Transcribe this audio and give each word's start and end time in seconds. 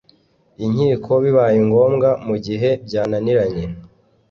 inkiko 0.65 1.11
bibaye 1.23 1.59
ngombwa 1.67 2.09
mu 2.27 2.35
gihe 2.45 2.69
byananiranye 2.85 3.63